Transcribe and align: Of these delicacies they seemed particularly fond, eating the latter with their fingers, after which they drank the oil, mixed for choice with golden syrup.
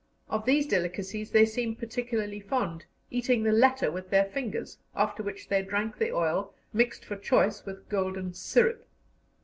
Of 0.29 0.45
these 0.45 0.65
delicacies 0.65 1.29
they 1.29 1.45
seemed 1.45 1.77
particularly 1.77 2.39
fond, 2.39 2.85
eating 3.11 3.43
the 3.43 3.51
latter 3.51 3.91
with 3.91 4.09
their 4.09 4.25
fingers, 4.25 4.79
after 4.95 5.21
which 5.21 5.47
they 5.47 5.61
drank 5.61 5.99
the 5.99 6.11
oil, 6.11 6.55
mixed 6.73 7.05
for 7.05 7.15
choice 7.15 7.63
with 7.67 7.87
golden 7.87 8.33
syrup. 8.33 8.87